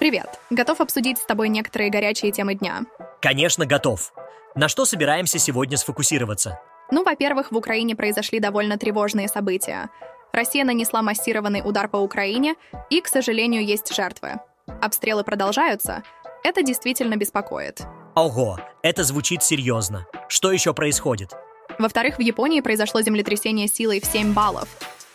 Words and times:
Привет! 0.00 0.40
Готов 0.48 0.80
обсудить 0.80 1.18
с 1.18 1.26
тобой 1.26 1.50
некоторые 1.50 1.90
горячие 1.90 2.32
темы 2.32 2.54
дня. 2.54 2.86
Конечно, 3.20 3.66
готов. 3.66 4.14
На 4.54 4.66
что 4.66 4.86
собираемся 4.86 5.38
сегодня 5.38 5.76
сфокусироваться? 5.76 6.58
Ну, 6.90 7.04
во-первых, 7.04 7.52
в 7.52 7.56
Украине 7.58 7.94
произошли 7.94 8.40
довольно 8.40 8.78
тревожные 8.78 9.28
события. 9.28 9.90
Россия 10.32 10.64
нанесла 10.64 11.02
массированный 11.02 11.60
удар 11.62 11.86
по 11.86 11.98
Украине, 11.98 12.54
и, 12.88 13.02
к 13.02 13.08
сожалению, 13.08 13.62
есть 13.62 13.94
жертвы. 13.94 14.40
Обстрелы 14.80 15.22
продолжаются. 15.22 16.02
Это 16.44 16.62
действительно 16.62 17.16
беспокоит. 17.16 17.82
Ого, 18.14 18.58
это 18.82 19.04
звучит 19.04 19.42
серьезно. 19.42 20.06
Что 20.28 20.50
еще 20.50 20.72
происходит? 20.72 21.34
Во-вторых, 21.78 22.16
в 22.16 22.22
Японии 22.22 22.62
произошло 22.62 23.02
землетрясение 23.02 23.68
силой 23.68 24.00
в 24.00 24.06
7 24.06 24.32
баллов. 24.32 24.66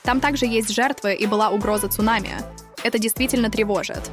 Там 0.04 0.20
также 0.20 0.46
есть 0.46 0.70
жертвы 0.70 1.16
и 1.16 1.26
была 1.26 1.50
угроза 1.50 1.88
цунами. 1.88 2.38
Это 2.84 3.00
действительно 3.00 3.50
тревожит. 3.50 4.12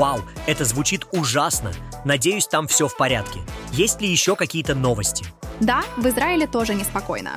Вау, 0.00 0.22
это 0.46 0.64
звучит 0.64 1.06
ужасно. 1.12 1.72
Надеюсь, 2.06 2.46
там 2.46 2.66
все 2.68 2.88
в 2.88 2.96
порядке. 2.96 3.40
Есть 3.70 4.00
ли 4.00 4.08
еще 4.08 4.34
какие-то 4.34 4.74
новости? 4.74 5.26
Да, 5.60 5.82
в 5.98 6.08
Израиле 6.08 6.46
тоже 6.46 6.72
неспокойно. 6.72 7.36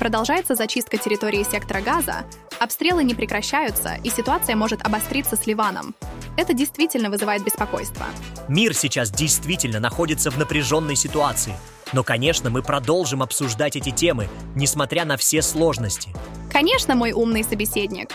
Продолжается 0.00 0.56
зачистка 0.56 0.96
территории 0.96 1.44
сектора 1.48 1.80
Газа, 1.80 2.24
обстрелы 2.58 3.04
не 3.04 3.14
прекращаются, 3.14 4.00
и 4.02 4.10
ситуация 4.10 4.56
может 4.56 4.84
обостриться 4.84 5.36
с 5.36 5.46
Ливаном. 5.46 5.94
Это 6.36 6.54
действительно 6.54 7.08
вызывает 7.08 7.44
беспокойство. 7.44 8.06
Мир 8.48 8.74
сейчас 8.74 9.12
действительно 9.12 9.78
находится 9.78 10.32
в 10.32 10.38
напряженной 10.38 10.96
ситуации. 10.96 11.54
Но, 11.92 12.02
конечно, 12.02 12.50
мы 12.50 12.62
продолжим 12.62 13.22
обсуждать 13.22 13.76
эти 13.76 13.90
темы, 13.90 14.28
несмотря 14.56 15.04
на 15.04 15.16
все 15.16 15.40
сложности. 15.40 16.12
Конечно, 16.50 16.96
мой 16.96 17.12
умный 17.12 17.44
собеседник. 17.44 18.10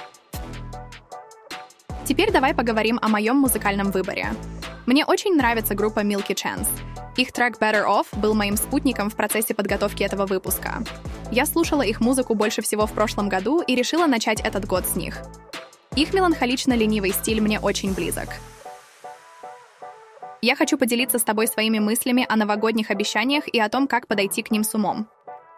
Теперь 2.08 2.32
давай 2.32 2.54
поговорим 2.54 3.00
о 3.02 3.10
моем 3.10 3.36
музыкальном 3.36 3.92
выборе. 3.92 4.30
Мне 4.86 5.04
очень 5.04 5.36
нравится 5.36 5.76
группа 5.76 6.06
Milky 6.06 6.34
Chance. 6.34 6.70
Их 7.18 7.34
трек 7.34 7.58
Better 7.60 7.86
Off 7.86 8.18
был 8.18 8.34
моим 8.34 8.56
спутником 8.56 9.10
в 9.10 9.16
процессе 9.18 9.54
подготовки 9.54 10.04
этого 10.04 10.26
выпуска. 10.26 10.86
Я 11.34 11.46
слушала 11.46 11.82
их 11.82 12.00
музыку 12.00 12.34
больше 12.34 12.62
всего 12.62 12.88
в 12.88 12.94
прошлом 12.94 13.28
году 13.28 13.60
и 13.60 13.76
решила 13.76 14.08
начать 14.08 14.40
этот 14.40 14.66
год 14.66 14.86
с 14.88 14.96
них. 14.96 15.18
Их 15.98 16.14
меланхолично-ленивый 16.14 17.12
стиль 17.12 17.42
мне 17.42 17.60
очень 17.60 17.94
близок. 17.94 18.30
Я 20.42 20.56
хочу 20.56 20.78
поделиться 20.78 21.20
с 21.20 21.24
тобой 21.24 21.48
своими 21.48 21.80
мыслями 21.80 22.26
о 22.30 22.38
новогодних 22.38 22.90
обещаниях 22.90 23.50
и 23.50 23.60
о 23.60 23.68
том, 23.68 23.86
как 23.86 24.08
подойти 24.08 24.44
к 24.44 24.52
ним 24.52 24.64
с 24.64 24.74
умом. 24.74 25.10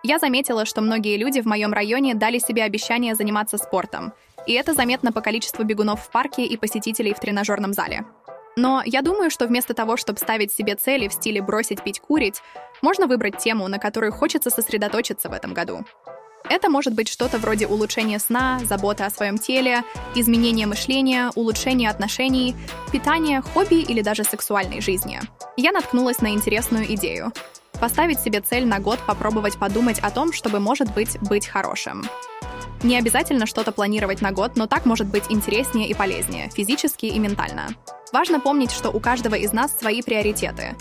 Я 0.02 0.18
заметила, 0.18 0.66
что 0.66 0.82
многие 0.82 1.18
люди 1.18 1.42
в 1.42 1.46
моем 1.46 1.74
районе 1.74 2.16
дали 2.16 2.40
себе 2.40 2.64
обещание 2.64 3.16
заниматься 3.16 3.58
спортом, 3.58 4.14
и 4.48 4.54
это 4.54 4.74
заметно 4.74 5.12
по 5.12 5.22
количеству 5.22 5.64
бегунов 5.64 6.04
в 6.04 6.10
парке 6.12 6.46
и 6.46 6.58
посетителей 6.58 7.14
в 7.14 7.20
тренажерном 7.20 7.74
зале. 7.74 8.06
Но 8.56 8.82
я 8.86 9.02
думаю, 9.02 9.32
что 9.32 9.48
вместо 9.48 9.74
того, 9.74 9.96
чтобы 9.96 10.20
ставить 10.20 10.52
себе 10.52 10.76
цели 10.76 11.08
в 11.08 11.14
стиле 11.14 11.42
бросить 11.42 11.84
пить 11.84 12.00
курить, 12.00 12.42
можно 12.82 13.08
выбрать 13.08 13.38
тему, 13.38 13.68
на 13.68 13.80
которую 13.80 14.12
хочется 14.12 14.50
сосредоточиться 14.50 15.30
в 15.30 15.34
этом 15.34 15.54
году. 15.54 15.86
Это 16.50 16.70
может 16.70 16.94
быть 16.94 17.08
что-то 17.08 17.38
вроде 17.38 17.68
улучшения 17.68 18.20
сна, 18.20 18.60
заботы 18.64 19.04
о 19.04 19.10
своем 19.10 19.38
теле, 19.38 19.84
изменения 20.16 20.66
мышления, 20.66 21.32
улучшения 21.36 21.90
отношений, 21.90 22.56
питания, 22.92 23.42
хобби 23.42 23.76
или 23.76 24.02
даже 24.02 24.24
сексуальной 24.24 24.82
жизни. 24.82 25.20
Я 25.58 25.72
наткнулась 25.72 26.22
на 26.22 26.30
интересную 26.30 26.92
идею. 26.96 27.32
Поставить 27.80 28.20
себе 28.20 28.42
цель 28.42 28.66
на 28.66 28.80
год 28.80 29.00
попробовать 29.06 29.58
подумать 29.58 30.00
о 30.00 30.12
том, 30.12 30.34
чтобы, 30.34 30.60
может 30.60 30.94
быть, 30.94 31.18
быть 31.22 31.48
хорошим. 31.48 32.04
Не 32.82 32.98
обязательно 32.98 33.46
что-то 33.46 33.74
планировать 33.74 34.22
на 34.22 34.32
год, 34.32 34.54
но 34.56 34.66
так 34.66 34.86
может 34.86 35.08
быть 35.08 35.26
интереснее 35.30 35.90
и 35.90 35.94
полезнее, 35.94 36.50
физически 36.50 37.08
и 37.08 37.20
ментально. 37.20 37.68
Важно 38.14 38.40
помнить, 38.40 38.72
что 38.72 38.90
у 38.90 39.00
каждого 39.02 39.36
из 39.36 39.52
нас 39.52 39.78
свои 39.78 40.02
приоритеты. 40.02 40.76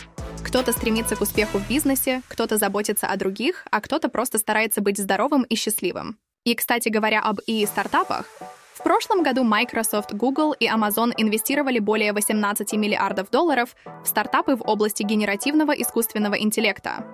Кто-то 0.45 0.73
стремится 0.73 1.17
к 1.17 1.21
успеху 1.21 1.59
в 1.59 1.69
бизнесе, 1.69 2.23
кто-то 2.29 2.57
заботится 2.57 3.09
о 3.09 3.17
других, 3.17 3.67
а 3.73 3.81
кто-то 3.81 4.09
просто 4.09 4.39
старается 4.39 4.81
быть 4.81 4.97
здоровым 4.97 5.43
и 5.43 5.57
счастливым. 5.57 6.19
И, 6.45 6.55
кстати 6.55 6.89
говоря 6.89 7.21
об 7.21 7.41
и-стартапах, 7.47 8.27
в 8.75 8.83
прошлом 8.85 9.25
году 9.25 9.43
Microsoft, 9.43 10.15
Google 10.15 10.53
и 10.53 10.69
Amazon 10.69 11.13
инвестировали 11.17 11.81
более 11.81 12.13
18 12.13 12.75
миллиардов 12.75 13.29
долларов 13.29 13.75
в 14.05 14.07
стартапы 14.07 14.55
в 14.55 14.63
области 14.63 15.03
генеративного 15.03 15.73
искусственного 15.73 16.41
интеллекта. 16.41 17.05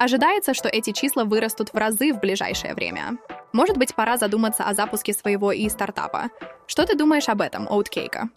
Ожидается, 0.00 0.54
что 0.54 0.66
эти 0.66 0.92
числа 0.92 1.24
вырастут 1.24 1.74
в 1.74 1.76
разы 1.76 2.14
в 2.14 2.20
ближайшее 2.20 2.74
время. 2.74 3.18
Может 3.52 3.76
быть, 3.76 3.94
пора 3.94 4.16
задуматься 4.16 4.64
о 4.64 4.72
запуске 4.72 5.12
своего 5.12 5.52
и-стартапа. 5.52 6.30
Что 6.66 6.86
ты 6.86 6.96
думаешь 6.96 7.28
об 7.28 7.42
этом, 7.42 7.68
Оуткейка? 7.68 8.30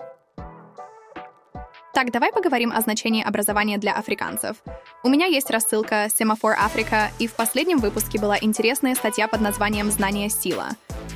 Так, 1.94 2.12
давай 2.12 2.34
поговорим 2.34 2.74
о 2.74 2.82
значении 2.82 3.24
образования 3.24 3.78
для 3.78 3.94
африканцев. 3.94 4.58
У 5.04 5.10
меня 5.10 5.28
есть 5.28 5.50
рассылка 5.52 6.08
Semaphore 6.08 6.58
Africa, 6.58 7.12
и 7.18 7.28
в 7.28 7.34
последнем 7.34 7.78
выпуске 7.78 8.20
была 8.20 8.38
интересная 8.42 8.94
статья 8.94 9.30
под 9.30 9.40
названием 9.40 9.90
«Знание– 9.90 10.30
сила». 10.32 10.68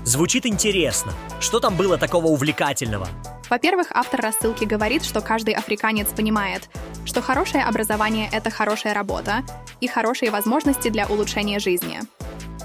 Звучит 0.05 0.45
интересно. 0.45 1.11
Что 1.41 1.59
там 1.59 1.75
было 1.75 1.97
такого 1.97 2.27
увлекательного? 2.27 3.09
Во-первых, 3.49 3.87
автор 3.91 4.21
рассылки 4.21 4.63
говорит, 4.63 5.03
что 5.03 5.19
каждый 5.19 5.53
африканец 5.53 6.07
понимает, 6.09 6.69
что 7.07 7.21
хорошее 7.21 7.63
образование— 7.63 8.29
это 8.31 8.49
хорошая 8.49 8.93
работа 8.93 9.43
и 9.79 9.87
хорошие 9.87 10.29
возможности 10.29 10.89
для 10.89 11.07
улучшения 11.07 11.57
жизни. 11.57 12.01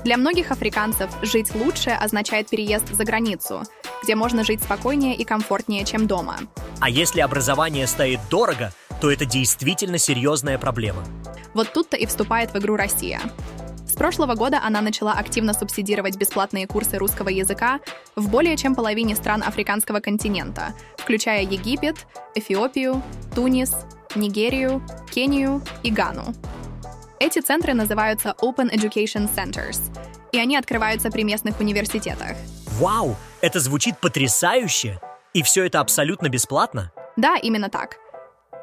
Для 0.05 0.17
многих 0.17 0.51
африканцев 0.51 1.11
жить 1.23 1.55
лучше 1.55 1.91
означает 1.91 2.51
переезд 2.51 2.93
за 2.93 3.05
границу, 3.05 3.63
где 4.03 4.17
можно 4.17 4.43
жить 4.43 4.61
спокойнее 4.61 5.15
и 5.15 5.25
комфортнее, 5.25 5.85
чем 5.85 6.09
дома. 6.09 6.39
А 6.81 6.91
если 6.91 7.21
образование 7.21 7.87
стоит 7.87 8.19
дорого, 8.29 8.73
то 9.01 9.13
это 9.13 9.25
действительно 9.25 9.99
серьезная 9.99 10.59
проблема. 10.59 11.05
Вот 11.55 11.73
тут-то 11.73 11.97
и 11.97 12.07
вступает 12.07 12.53
в 12.53 12.59
игру 12.59 12.75
Россия. 12.75 13.21
С 13.87 13.93
прошлого 13.95 14.35
года 14.35 14.61
она 14.65 14.81
начала 14.81 15.13
активно 15.13 15.55
субсидировать 15.55 16.17
бесплатные 16.17 16.67
курсы 16.67 16.99
русского 16.99 17.29
языка 17.29 17.79
в 18.17 18.29
более 18.29 18.57
чем 18.57 18.75
половине 18.75 19.15
стран 19.15 19.45
африканского 19.45 20.01
континента, 20.01 20.75
включая 20.97 21.43
Египет, 21.43 22.07
Эфиопию, 22.35 23.03
Тунис, 23.37 23.73
Нигерию, 24.17 24.83
Кению 25.11 25.63
и 25.83 25.91
Гану. 25.91 26.35
Эти 27.19 27.41
центры 27.41 27.75
называются 27.75 28.35
Open 28.41 28.71
Education 28.73 29.31
Centers, 29.33 29.81
и 30.33 30.39
они 30.39 30.57
открываются 30.57 31.11
при 31.11 31.23
местных 31.23 31.61
университетах. 31.61 32.37
Вау, 32.81 33.17
это 33.41 33.61
звучит 33.61 33.99
потрясающе! 34.01 35.01
И 35.35 35.43
все 35.43 35.65
это 35.65 35.81
абсолютно 35.81 36.29
бесплатно? 36.29 36.93
Да, 37.17 37.37
именно 37.37 37.69
так. 37.69 37.97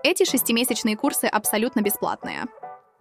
Эти 0.03 0.23
шестимесячные 0.23 0.95
курсы 0.95 1.25
абсолютно 1.25 1.81
бесплатные. 1.81 2.45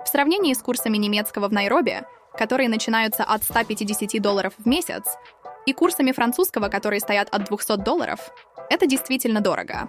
В 0.04 0.09
сравнении 0.09 0.54
с 0.54 0.62
курсами 0.62 0.97
немецкого 0.97 1.48
в 1.48 1.53
Найроби, 1.53 2.03
которые 2.34 2.69
начинаются 2.69 3.25
от 3.25 3.42
150 3.44 4.22
долларов 4.22 4.54
в 4.59 4.66
месяц, 4.66 5.04
и 5.66 5.72
курсами 5.72 6.12
французского, 6.12 6.69
которые 6.69 7.00
стоят 7.00 7.28
от 7.30 7.44
200 7.44 7.76
долларов, 7.78 8.30
это 8.70 8.86
действительно 8.86 9.41
дорого. 9.41 9.88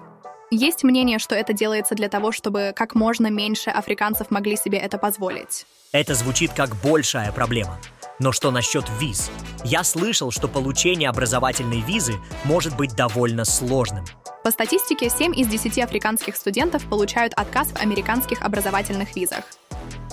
Есть 0.51 0.83
мнение, 0.83 1.19
что 1.19 1.35
это 1.35 1.53
делается 1.53 1.93
для 1.93 2.09
того, 2.09 2.31
чтобы 2.31 2.73
как 2.75 2.95
можно 2.95 3.27
меньше 3.27 3.69
африканцев 3.69 4.31
могли 4.31 4.57
себе 4.57 4.79
это 4.79 4.97
позволить. 4.97 5.67
Это 5.91 6.15
звучит 6.15 6.53
как 6.53 6.75
большая 6.77 7.31
проблема. 7.31 7.77
Но 8.17 8.31
что 8.31 8.49
насчет 8.49 8.83
виз? 8.99 9.29
Я 9.63 9.83
слышал, 9.83 10.31
что 10.31 10.47
получение 10.47 11.09
образовательной 11.09 11.81
визы 11.81 12.15
может 12.43 12.75
быть 12.75 12.95
довольно 12.95 13.45
сложным. 13.45 14.05
По 14.43 14.49
статистике, 14.49 15.09
7 15.09 15.39
из 15.39 15.47
10 15.47 15.77
африканских 15.79 16.35
студентов 16.35 16.83
получают 16.89 17.33
отказ 17.33 17.69
в 17.69 17.77
американских 17.81 18.41
образовательных 18.41 19.15
визах. 19.15 19.43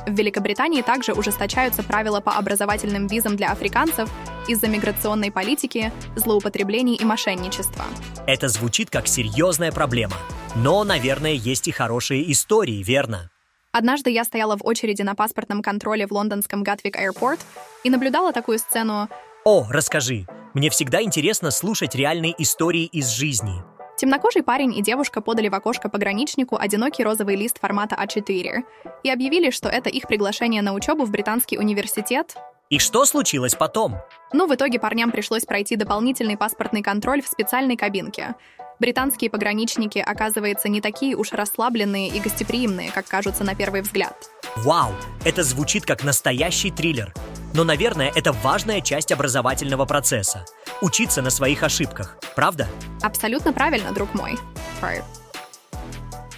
В 0.06 0.12
Великобритании 0.12 0.82
также 0.82 1.12
ужесточаются 1.12 1.82
правила 1.82 2.20
по 2.20 2.36
образовательным 2.36 3.08
визам 3.08 3.36
для 3.36 3.50
африканцев 3.50 4.08
из-за 4.46 4.68
миграционной 4.68 5.32
политики, 5.32 5.92
злоупотреблений 6.14 6.94
и 6.94 7.04
мошенничества. 7.04 7.84
Это 8.26 8.48
звучит 8.48 8.88
как 8.88 9.08
серьезная 9.08 9.72
проблема. 9.72 10.16
Но, 10.54 10.84
наверное, 10.84 11.32
есть 11.32 11.66
и 11.66 11.72
хорошие 11.72 12.30
истории, 12.30 12.84
верно? 12.84 13.30
Однажды 13.72 14.10
я 14.10 14.24
стояла 14.24 14.56
в 14.56 14.64
очереди 14.64 15.02
на 15.02 15.14
паспортном 15.14 15.60
контроле 15.60 16.06
в 16.06 16.12
лондонском 16.12 16.62
Гатвик 16.62 16.96
Аэропорт 16.96 17.40
и 17.82 17.90
наблюдала 17.90 18.32
такую 18.32 18.58
сцену. 18.58 19.08
О, 19.44 19.66
расскажи. 19.68 20.26
Мне 20.54 20.70
всегда 20.70 21.02
интересно 21.02 21.50
слушать 21.50 21.94
реальные 21.94 22.34
истории 22.38 22.84
из 22.84 23.08
жизни. 23.08 23.62
Темнокожий 23.96 24.42
парень 24.42 24.76
и 24.76 24.82
девушка 24.82 25.22
подали 25.22 25.48
в 25.48 25.54
окошко 25.54 25.88
пограничнику 25.88 26.56
одинокий 26.56 27.02
розовый 27.02 27.34
лист 27.34 27.58
формата 27.58 27.96
А4 27.98 28.62
и 29.02 29.10
объявили, 29.10 29.48
что 29.50 29.70
это 29.70 29.88
их 29.88 30.06
приглашение 30.06 30.60
на 30.60 30.74
учебу 30.74 31.04
в 31.04 31.10
британский 31.10 31.58
университет. 31.58 32.36
И 32.68 32.78
что 32.78 33.06
случилось 33.06 33.54
потом? 33.54 33.94
Ну, 34.34 34.46
в 34.46 34.54
итоге 34.54 34.78
парням 34.78 35.12
пришлось 35.12 35.46
пройти 35.46 35.76
дополнительный 35.76 36.36
паспортный 36.36 36.82
контроль 36.82 37.22
в 37.22 37.26
специальной 37.26 37.76
кабинке. 37.76 38.34
Британские 38.78 39.30
пограничники, 39.30 39.98
оказывается, 39.98 40.68
не 40.68 40.82
такие 40.82 41.16
уж 41.16 41.32
расслабленные 41.32 42.08
и 42.08 42.20
гостеприимные, 42.20 42.90
как 42.92 43.06
кажутся 43.06 43.42
на 43.42 43.54
первый 43.54 43.80
взгляд. 43.80 44.30
Вау, 44.56 44.92
это 45.24 45.42
звучит 45.42 45.86
как 45.86 46.04
настоящий 46.04 46.70
триллер. 46.70 47.14
Но, 47.54 47.64
наверное, 47.64 48.12
это 48.14 48.32
важная 48.32 48.82
часть 48.82 49.12
образовательного 49.12 49.86
процесса. 49.86 50.44
Учиться 50.82 51.22
на 51.22 51.30
своих 51.30 51.62
ошибках, 51.62 52.18
правда? 52.34 52.68
Абсолютно 53.00 53.54
правильно, 53.54 53.92
друг 53.92 54.12
мой. 54.14 54.36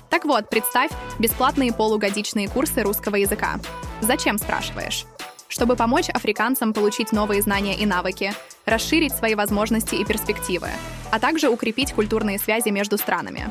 Так 0.09 0.25
вот, 0.25 0.49
представь 0.49 0.91
бесплатные 1.19 1.73
полугодичные 1.73 2.49
курсы 2.49 2.83
русского 2.83 3.17
языка. 3.17 3.59
Зачем, 4.01 4.39
спрашиваешь? 4.39 5.07
Чтобы 5.49 5.75
помочь 5.75 6.09
африканцам 6.09 6.73
получить 6.73 7.11
новые 7.11 7.43
знания 7.43 7.77
и 7.77 7.85
навыки, 7.85 8.33
расширить 8.65 9.15
свои 9.15 9.35
возможности 9.35 9.97
и 9.97 10.05
перспективы, 10.05 10.69
а 11.11 11.19
также 11.19 11.49
укрепить 11.49 11.93
культурные 11.93 12.39
связи 12.39 12.71
между 12.71 12.99
странами. 12.99 13.49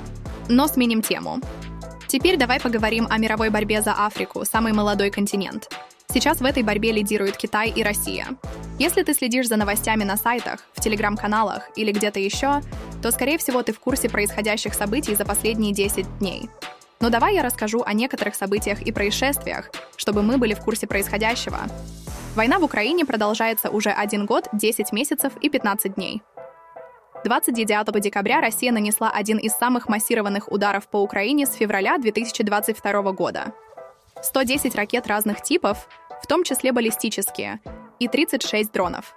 Но 0.49 0.67
сменим 0.67 1.01
тему. 1.01 1.39
Теперь 2.07 2.37
давай 2.37 2.59
поговорим 2.59 3.07
о 3.09 3.17
мировой 3.17 3.49
борьбе 3.49 3.81
за 3.81 3.93
Африку, 3.93 4.45
самый 4.45 4.73
молодой 4.73 5.11
континент. 5.11 5.69
Сейчас 6.13 6.39
в 6.39 6.45
этой 6.45 6.63
борьбе 6.63 6.91
лидируют 6.93 7.35
Китай 7.35 7.69
и 7.69 7.83
Россия. 7.83 8.27
Если 8.79 9.03
ты 9.03 9.13
следишь 9.13 9.47
за 9.47 9.57
новостями 9.57 10.03
на 10.03 10.15
сайтах, 10.15 10.61
в 10.73 10.81
телеграм-каналах 10.81 11.69
или 11.75 11.91
где-то 11.91 12.19
еще, 12.19 12.61
то, 13.01 13.11
скорее 13.11 13.37
всего, 13.37 13.61
ты 13.61 13.73
в 13.73 13.79
курсе 13.79 14.09
происходящих 14.09 14.73
событий 14.73 15.15
за 15.15 15.25
последние 15.25 15.73
10 15.73 16.19
дней. 16.19 16.49
Но 16.99 17.09
давай 17.09 17.35
я 17.35 17.43
расскажу 17.43 17.83
о 17.85 17.93
некоторых 17.93 18.35
событиях 18.35 18.81
и 18.81 18.91
происшествиях, 18.91 19.69
чтобы 19.97 20.23
мы 20.23 20.37
были 20.37 20.53
в 20.53 20.61
курсе 20.61 20.87
происходящего. 20.87 21.59
Война 22.35 22.57
в 22.59 22.63
Украине 22.63 23.05
продолжается 23.05 23.69
уже 23.69 23.89
один 23.89 24.25
год, 24.25 24.47
10 24.53 24.91
месяцев 24.93 25.33
и 25.41 25.49
15 25.49 25.95
дней. 25.95 26.21
29 27.27 27.99
декабря 27.99 28.39
Россия 28.39 28.71
нанесла 28.71 29.09
один 29.09 29.37
из 29.37 29.51
самых 29.51 29.89
массированных 29.89 30.49
ударов 30.49 30.87
по 30.87 31.01
Украине 31.01 31.45
с 31.45 31.55
февраля 31.55 31.97
2022 31.97 33.11
года. 33.11 33.53
110 34.21 34.73
ракет 34.75 35.07
разных 35.07 35.41
типов, 35.41 35.89
в 36.23 36.25
том 36.25 36.45
числе 36.45 36.71
баллистические, 36.71 37.59
и 37.99 38.07
36 38.07 38.71
дронов. 38.71 39.13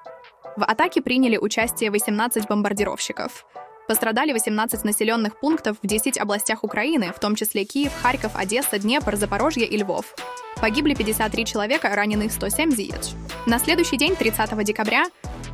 В 0.56 0.64
атаке 0.64 1.00
приняли 1.02 1.36
участие 1.36 1.92
18 1.92 2.48
бомбардировщиков. 2.48 3.46
Пострадали 3.90 4.31
18 4.32 4.84
населенных 4.84 5.40
пунктов 5.40 5.76
в 5.82 5.87
10 5.88 6.16
областях 6.16 6.62
Украины, 6.62 7.12
в 7.12 7.19
том 7.19 7.34
числе 7.34 7.64
Киев, 7.64 7.90
Харьков, 8.00 8.37
Одесса, 8.37 8.78
Днепр, 8.78 9.16
Запорожье 9.16 9.66
и 9.66 9.76
Львов. 9.76 10.14
Погибли 10.60 10.94
53 10.94 11.44
человека, 11.44 11.88
ранены 11.92 12.31
107 12.31 12.70
зиец. 12.70 13.16
На 13.46 13.58
следующий 13.58 13.96
день, 13.96 14.14
30 14.14 14.62
декабря, 14.62 15.06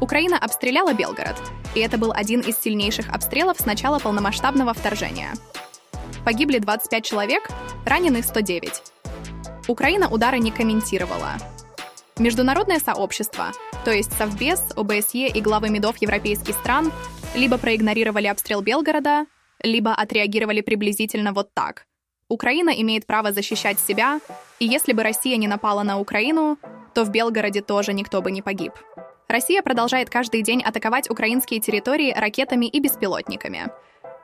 Украина 0.03 0.37
обстреляла 0.37 0.93
Белгород, 0.93 1.37
и 1.75 1.81
это 1.81 1.97
был 1.97 2.12
один 2.15 2.41
из 2.41 2.61
сильнейших 2.61 3.09
обстрелов 3.09 3.59
с 3.59 3.65
начала 3.65 3.99
полномасштабного 4.00 4.75
вторжения. 4.75 5.33
Погибли 6.23 6.59
25 6.59 7.03
человек, 7.06 7.49
ранены 7.87 8.23
109. 8.23 8.83
Украина 9.67 10.11
удары 10.11 10.41
не 10.41 10.50
комментировала. 10.50 11.38
Международное 12.19 12.81
сообщество, 12.81 13.53
то 13.87 13.93
есть 13.93 14.12
Совбез, 14.17 14.62
ОБСЕ 14.77 15.29
и 15.29 15.41
главы 15.41 15.71
МИДов 15.71 15.97
европейских 15.99 16.55
стран, 16.55 16.93
либо 17.37 17.59
проигнорировали 17.59 18.27
обстрел 18.27 18.62
Белгорода, 18.62 19.27
либо 19.62 19.93
отреагировали 19.93 20.62
приблизительно 20.62 21.33
вот 21.33 21.53
так. 21.53 21.87
Украина 22.29 22.71
имеет 22.71 23.06
право 23.06 23.31
защищать 23.31 23.79
себя, 23.79 24.21
и 24.59 24.67
если 24.67 24.93
бы 24.93 25.03
Россия 25.03 25.37
не 25.37 25.47
напала 25.47 25.83
на 25.83 26.00
Украину, 26.00 26.59
то 26.94 27.05
в 27.05 27.11
Белгороде 27.11 27.61
тоже 27.61 27.93
никто 27.93 28.23
бы 28.23 28.31
не 28.31 28.43
погиб. 28.43 28.73
Россия 29.29 29.62
продолжает 29.62 30.09
каждый 30.09 30.43
день 30.43 30.62
атаковать 30.62 31.11
украинские 31.11 31.61
территории 31.61 32.12
ракетами 32.12 32.67
и 32.67 32.81
беспилотниками. 32.81 33.71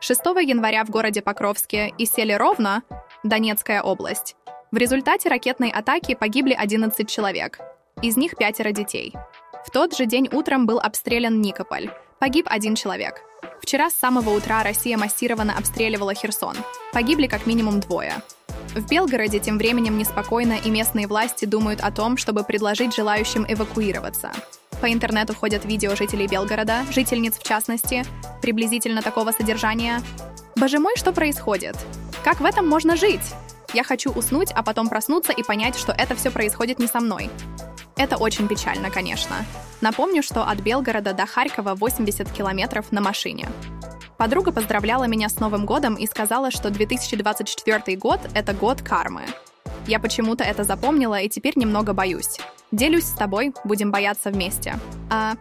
6 0.00 0.20
января 0.42 0.84
в 0.84 0.90
городе 0.90 1.22
Покровске 1.22 1.92
и 1.98 2.06
селе 2.06 2.36
Ровно, 2.36 2.82
Донецкая 3.22 3.82
область, 3.82 4.36
в 4.72 4.76
результате 4.76 5.28
ракетной 5.28 5.70
атаки 5.70 6.14
погибли 6.14 6.54
11 6.54 7.08
человек, 7.08 7.60
из 8.00 8.16
них 8.16 8.36
пятеро 8.36 8.72
детей. 8.72 9.12
В 9.66 9.70
тот 9.70 9.94
же 9.94 10.06
день 10.06 10.28
утром 10.32 10.66
был 10.66 10.80
обстрелян 10.80 11.40
Никополь. 11.40 11.90
Погиб 12.22 12.46
один 12.48 12.76
человек. 12.76 13.20
Вчера 13.60 13.90
с 13.90 13.94
самого 13.94 14.30
утра 14.30 14.62
Россия 14.62 14.96
массированно 14.96 15.58
обстреливала 15.58 16.14
Херсон. 16.14 16.54
Погибли 16.92 17.26
как 17.26 17.46
минимум 17.46 17.80
двое. 17.80 18.22
В 18.76 18.88
Белгороде 18.88 19.40
тем 19.40 19.58
временем 19.58 19.98
неспокойно, 19.98 20.52
и 20.52 20.70
местные 20.70 21.08
власти 21.08 21.46
думают 21.46 21.80
о 21.80 21.90
том, 21.90 22.16
чтобы 22.16 22.44
предложить 22.44 22.94
желающим 22.94 23.44
эвакуироваться. 23.48 24.30
По 24.80 24.92
интернету 24.92 25.34
ходят 25.34 25.64
видео 25.64 25.96
жителей 25.96 26.28
Белгорода, 26.28 26.84
жительниц 26.92 27.38
в 27.38 27.42
частности, 27.42 28.04
приблизительно 28.40 29.02
такого 29.02 29.32
содержания. 29.32 30.00
«Боже 30.54 30.78
мой, 30.78 30.94
что 30.94 31.10
происходит? 31.12 31.76
Как 32.22 32.38
в 32.38 32.44
этом 32.44 32.68
можно 32.68 32.94
жить? 32.94 33.34
Я 33.74 33.82
хочу 33.82 34.12
уснуть, 34.12 34.52
а 34.54 34.62
потом 34.62 34.88
проснуться 34.88 35.32
и 35.32 35.42
понять, 35.42 35.74
что 35.74 35.90
это 35.90 36.14
все 36.14 36.30
происходит 36.30 36.78
не 36.78 36.86
со 36.86 37.00
мной. 37.00 37.30
Это 37.96 38.16
очень 38.16 38.48
печально, 38.48 38.90
конечно. 38.90 39.36
Напомню, 39.80 40.22
что 40.22 40.44
от 40.44 40.60
Белгорода 40.60 41.12
до 41.12 41.26
Харькова 41.26 41.74
80 41.74 42.30
километров 42.30 42.92
на 42.92 43.00
машине. 43.00 43.48
Подруга 44.16 44.52
поздравляла 44.52 45.04
меня 45.04 45.28
с 45.28 45.40
Новым 45.40 45.66
годом 45.66 45.96
и 45.96 46.06
сказала, 46.06 46.50
что 46.50 46.70
2024 46.70 47.96
год— 47.96 48.20
это 48.34 48.52
год 48.52 48.80
кармы. 48.80 49.22
Я 49.86 49.98
почему-то 49.98 50.44
это 50.44 50.62
запомнила 50.62 51.20
и 51.20 51.28
теперь 51.28 51.54
немного 51.56 51.92
боюсь. 51.92 52.38
Делюсь 52.70 53.04
с 53.04 53.12
тобой, 53.12 53.52
будем 53.64 53.90
бояться 53.90 54.30
вместе. 54.30 54.78
А... 55.10 55.34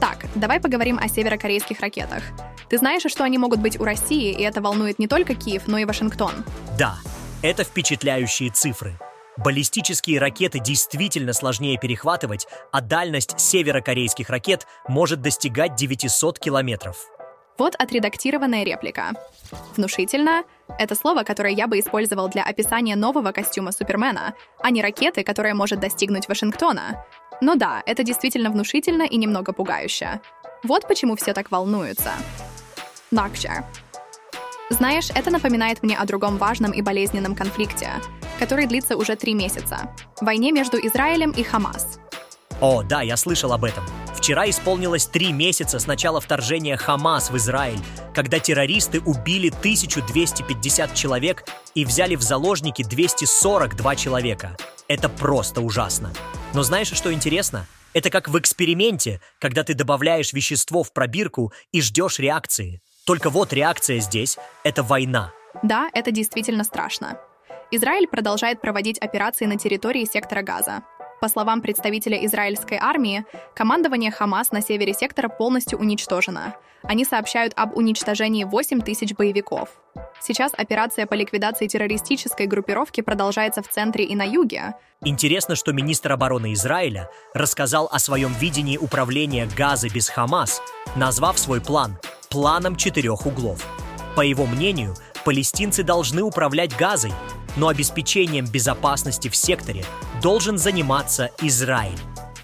Так, 0.00 0.24
давай 0.34 0.60
поговорим 0.60 0.98
о 0.98 1.08
северокорейских 1.08 1.80
ракетах. 1.80 2.22
Ты 2.70 2.78
знаешь, 2.78 3.02
что 3.06 3.24
они 3.24 3.36
могут 3.36 3.60
быть 3.60 3.78
у 3.78 3.84
России, 3.84 4.32
и 4.32 4.42
это 4.42 4.62
волнует 4.62 4.98
не 4.98 5.06
только 5.06 5.34
Киев, 5.34 5.64
но 5.66 5.76
и 5.76 5.84
Вашингтон. 5.84 6.32
Да, 6.78 6.96
это 7.42 7.64
впечатляющие 7.64 8.50
цифры. 8.50 8.98
Баллистические 9.42 10.20
ракеты 10.20 10.58
действительно 10.58 11.32
сложнее 11.32 11.78
перехватывать, 11.78 12.46
а 12.72 12.82
дальность 12.82 13.40
северокорейских 13.40 14.28
ракет 14.28 14.66
может 14.86 15.22
достигать 15.22 15.76
900 15.76 16.38
километров. 16.38 17.06
Вот 17.56 17.74
отредактированная 17.78 18.64
реплика. 18.64 19.12
Внушительно— 19.76 20.44
это 20.78 20.94
слово, 20.94 21.22
которое 21.22 21.54
я 21.54 21.66
бы 21.66 21.78
использовал 21.78 22.28
для 22.28 22.42
описания 22.42 22.96
нового 22.96 23.32
костюма 23.32 23.72
Супермена, 23.72 24.34
а 24.62 24.70
не 24.70 24.82
ракеты, 24.82 25.24
которая 25.24 25.54
может 25.54 25.80
достигнуть 25.80 26.28
Вашингтона. 26.28 27.02
Но 27.40 27.54
да, 27.54 27.82
это 27.86 28.02
действительно 28.02 28.50
внушительно 28.50 29.04
и 29.04 29.16
немного 29.16 29.54
пугающе. 29.54 30.20
Вот 30.64 30.86
почему 30.86 31.16
все 31.16 31.32
так 31.32 31.50
волнуются. 31.50 32.12
Накча. 33.10 33.64
Знаешь, 34.68 35.08
это 35.14 35.30
напоминает 35.30 35.82
мне 35.82 35.96
о 35.96 36.04
другом 36.04 36.36
важном 36.36 36.72
и 36.72 36.82
болезненном 36.82 37.34
конфликте, 37.34 37.88
который 38.40 38.66
длится 38.66 38.96
уже 38.96 39.14
три 39.16 39.34
месяца. 39.34 39.94
Войне 40.20 40.50
между 40.50 40.78
Израилем 40.78 41.30
и 41.30 41.42
Хамас. 41.42 42.00
О, 42.60 42.82
да, 42.82 43.02
я 43.02 43.16
слышал 43.16 43.52
об 43.52 43.64
этом. 43.64 43.84
Вчера 44.16 44.48
исполнилось 44.48 45.06
три 45.06 45.32
месяца 45.32 45.78
с 45.78 45.86
начала 45.86 46.20
вторжения 46.20 46.76
Хамас 46.76 47.30
в 47.30 47.36
Израиль, 47.36 47.80
когда 48.14 48.38
террористы 48.38 49.00
убили 49.00 49.48
1250 49.48 50.94
человек 50.94 51.44
и 51.74 51.84
взяли 51.84 52.16
в 52.16 52.22
заложники 52.22 52.82
242 52.82 53.96
человека. 53.96 54.56
Это 54.88 55.08
просто 55.08 55.60
ужасно. 55.60 56.12
Но 56.52 56.62
знаешь, 56.62 56.92
что 56.92 57.12
интересно? 57.12 57.66
Это 57.92 58.10
как 58.10 58.28
в 58.28 58.38
эксперименте, 58.38 59.20
когда 59.38 59.64
ты 59.64 59.74
добавляешь 59.74 60.32
вещество 60.32 60.82
в 60.82 60.92
пробирку 60.92 61.52
и 61.72 61.80
ждешь 61.80 62.18
реакции. 62.18 62.80
Только 63.06 63.30
вот 63.30 63.52
реакция 63.52 64.00
здесь— 64.00 64.38
это 64.64 64.82
война. 64.82 65.32
Да, 65.62 65.90
это 65.92 66.10
действительно 66.10 66.64
страшно. 66.64 67.18
Израиль 67.72 68.08
продолжает 68.08 68.60
проводить 68.60 68.98
операции 68.98 69.46
на 69.46 69.56
территории 69.56 70.04
сектора 70.04 70.42
Газа. 70.42 70.82
По 71.20 71.28
словам 71.28 71.60
представителя 71.60 72.24
израильской 72.24 72.78
армии, 72.80 73.24
командование 73.54 74.10
Хамас 74.10 74.50
на 74.50 74.60
севере 74.60 74.92
сектора 74.94 75.28
полностью 75.28 75.78
уничтожено. 75.78 76.56
Они 76.82 77.04
сообщают 77.04 77.52
об 77.56 77.76
уничтожении 77.76 78.44
8 78.44 78.80
тысяч 78.80 79.14
боевиков. 79.14 79.68
Сейчас 80.20 80.52
операция 80.56 81.06
по 81.06 81.14
ликвидации 81.14 81.66
террористической 81.66 82.46
группировки 82.46 83.02
продолжается 83.02 83.62
в 83.62 83.68
центре 83.68 84.04
и 84.04 84.16
на 84.16 84.24
юге. 84.24 84.74
Интересно, 85.04 85.54
что 85.54 85.72
министр 85.72 86.12
обороны 86.12 86.54
Израиля 86.54 87.10
рассказал 87.34 87.88
о 87.92 87.98
своем 87.98 88.32
видении 88.32 88.78
управления 88.78 89.46
Газы 89.56 89.88
без 89.88 90.08
Хамас, 90.08 90.62
назвав 90.96 91.38
свой 91.38 91.60
план 91.60 91.98
планом 92.30 92.76
четырех 92.76 93.26
углов. 93.26 93.66
По 94.16 94.22
его 94.22 94.46
мнению, 94.46 94.94
палестинцы 95.24 95.82
должны 95.82 96.22
управлять 96.22 96.76
Газой, 96.76 97.12
но 97.56 97.68
обеспечением 97.68 98.46
безопасности 98.46 99.28
в 99.28 99.36
секторе 99.36 99.84
должен 100.22 100.58
заниматься 100.58 101.30
Израиль. 101.42 101.98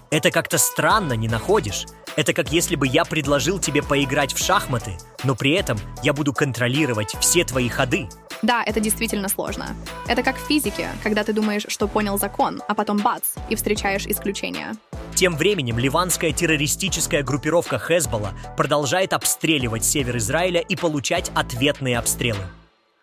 Это 0.09 0.31
как-то 0.31 0.57
странно, 0.57 1.13
не 1.13 1.27
находишь? 1.27 1.85
Это 2.15 2.33
как 2.33 2.51
если 2.51 2.75
бы 2.75 2.87
я 2.87 3.05
предложил 3.05 3.59
тебе 3.59 3.83
поиграть 3.83 4.33
в 4.33 4.43
шахматы, 4.43 4.97
но 5.23 5.35
при 5.35 5.51
этом 5.51 5.77
я 6.01 6.13
буду 6.13 6.33
контролировать 6.33 7.15
все 7.19 7.43
твои 7.43 7.69
ходы. 7.69 8.07
Да, 8.41 8.63
это 8.63 8.79
действительно 8.79 9.29
сложно. 9.29 9.75
Это 10.07 10.23
как 10.23 10.37
в 10.37 10.47
физике, 10.47 10.89
когда 11.03 11.23
ты 11.23 11.33
думаешь, 11.33 11.65
что 11.67 11.87
понял 11.87 12.17
закон, 12.17 12.61
а 12.67 12.73
потом 12.75 12.97
бац, 12.97 13.35
и 13.49 13.55
встречаешь 13.55 14.05
исключение. 14.05 14.73
Тем 15.15 15.35
временем 15.35 15.79
ливанская 15.79 16.31
террористическая 16.31 17.23
группировка 17.23 17.79
Хезболла 17.79 18.33
продолжает 18.55 19.13
обстреливать 19.13 19.83
север 19.83 20.17
Израиля 20.17 20.61
и 20.61 20.75
получать 20.75 21.31
ответные 21.33 21.97
обстрелы. 21.97 22.45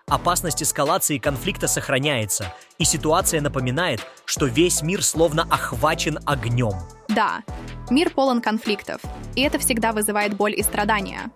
Опасность 0.07 0.63
эскалации 0.63 1.17
конфликта 1.17 1.67
сохраняется, 1.67 2.53
и 2.77 2.85
ситуация 2.85 3.41
напоминает, 3.41 4.01
что 4.27 4.45
весь 4.45 4.83
мир 4.83 5.03
словно 5.03 5.45
охвачен 5.45 6.19
огнем. 6.27 6.75
Да, 7.09 7.43
мир 7.89 8.11
полон 8.11 8.43
конфликтов, 8.43 9.01
и 9.35 9.41
это 9.41 9.59
всегда 9.59 9.93
вызывает 9.93 10.37
боль 10.37 10.55
и 10.55 10.63
страдания. 10.63 11.31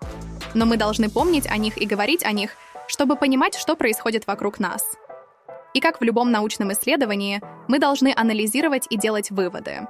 Но 0.53 0.67
мы 0.67 0.77
должны 0.77 1.09
помнить 1.09 1.47
о 1.47 1.57
них 1.57 1.79
и 1.79 1.87
говорить 1.87 2.23
о 2.25 2.33
них, 2.33 2.51
чтобы 2.89 3.17
понимать, 3.17 3.55
что 3.55 3.75
происходит 3.75 4.27
вокруг 4.27 4.59
нас. 4.59 4.85
И 5.73 5.81
как 5.81 6.01
в 6.01 6.05
любом 6.05 6.31
научном 6.31 6.71
исследовании, 6.73 7.41
мы 7.69 7.79
должны 7.79 8.13
анализировать 8.15 8.87
и 8.91 8.99
делать 8.99 9.31
выводы. 9.31 9.89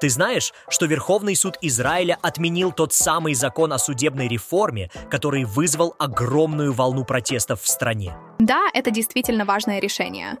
Ты 0.00 0.10
знаешь, 0.10 0.52
что 0.68 0.86
Верховный 0.86 1.34
суд 1.34 1.56
Израиля 1.62 2.18
отменил 2.20 2.72
тот 2.72 2.92
самый 2.92 3.34
закон 3.34 3.72
о 3.72 3.78
судебной 3.78 4.28
реформе, 4.28 4.90
который 5.10 5.44
вызвал 5.44 5.94
огромную 5.98 6.72
волну 6.72 7.04
протестов 7.04 7.62
в 7.62 7.68
стране? 7.68 8.14
Да, 8.38 8.68
это 8.74 8.90
действительно 8.90 9.44
важное 9.44 9.80
решение. 9.80 10.36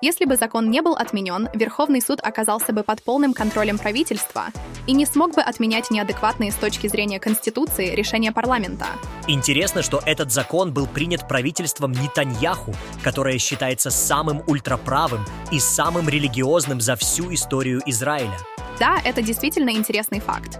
Если 0.00 0.24
бы 0.26 0.36
закон 0.36 0.70
не 0.70 0.82
был 0.82 0.94
отменен, 0.94 1.48
Верховный 1.54 2.02
суд 2.02 2.20
оказался 2.22 2.72
бы 2.72 2.82
под 2.82 3.02
полным 3.02 3.32
контролем 3.32 3.78
правительства 3.78 4.46
и 4.86 4.92
не 4.92 5.06
смог 5.06 5.34
бы 5.34 5.40
отменять 5.40 5.90
неадекватные 5.90 6.50
с 6.50 6.56
точки 6.56 6.88
зрения 6.88 7.18
Конституции 7.18 7.94
решения 7.94 8.32
парламента. 8.32 8.86
Интересно, 9.28 9.82
что 9.82 10.02
этот 10.04 10.30
закон 10.30 10.74
был 10.74 10.86
принят 10.86 11.26
правительством 11.26 11.92
Нетаньяху, 11.92 12.74
которое 13.02 13.38
считается 13.38 13.90
самым 13.90 14.42
ультраправым 14.46 15.24
и 15.50 15.58
самым 15.58 16.08
религиозным 16.08 16.80
за 16.82 16.96
всю 16.96 17.32
историю 17.32 17.80
Израиля. 17.86 18.36
Да, 18.78 19.00
это 19.04 19.22
действительно 19.22 19.70
интересный 19.70 20.20
факт. 20.20 20.58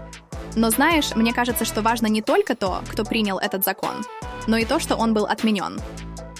Но 0.55 0.69
знаешь, 0.69 1.13
мне 1.15 1.33
кажется, 1.33 1.65
что 1.65 1.81
важно 1.81 2.07
не 2.07 2.21
только 2.21 2.55
то, 2.55 2.81
кто 2.89 3.03
принял 3.03 3.37
этот 3.37 3.65
закон, 3.65 4.05
но 4.47 4.57
и 4.57 4.65
то, 4.65 4.79
что 4.79 4.95
он 4.95 5.13
был 5.13 5.25
отменен. 5.25 5.81